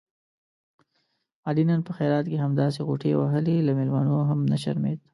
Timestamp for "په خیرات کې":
1.87-2.37